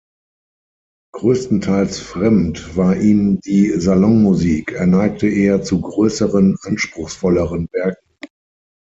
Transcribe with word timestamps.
Größtenteils 1.13 1.99
fremd 1.99 2.75
war 2.75 2.95
ihm 2.95 3.39
die 3.41 3.69
Salonmusik; 3.79 4.71
er 4.71 4.87
neigte 4.87 5.27
eher 5.27 5.61
zu 5.61 5.79
größeren, 5.79 6.57
anspruchsvolleren 6.63 7.67
Werken. 7.71 8.15